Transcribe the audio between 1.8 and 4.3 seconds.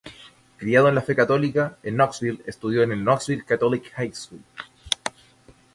en Knoxville estudió en la Knoxville Catholic High